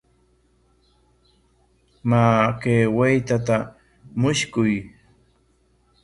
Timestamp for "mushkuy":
4.21-4.73